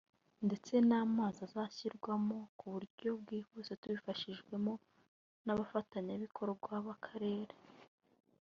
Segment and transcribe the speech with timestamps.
[0.45, 4.73] ndetse n’amazi azashyirwamo ku buryo bwihuse tubifashijwemo
[5.45, 7.55] n’abafatanyabikorwa b’Akarere